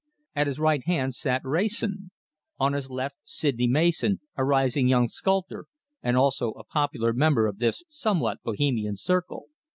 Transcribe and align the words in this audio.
At 0.35 0.47
his 0.47 0.59
right 0.59 0.83
hand 0.87 1.13
sat 1.13 1.45
Wrayson; 1.45 2.09
on 2.59 2.73
his 2.73 2.89
left 2.89 3.17
Sydney 3.23 3.67
Mason, 3.67 4.19
a 4.35 4.43
rising 4.43 4.87
young 4.87 5.05
sculptor, 5.05 5.65
and 6.01 6.17
also 6.17 6.53
a 6.53 6.63
popular 6.63 7.13
member 7.13 7.45
of 7.45 7.59
this 7.59 7.83
somewhat 7.87 8.41
Bohemian 8.41 8.97
circle. 8.97 9.49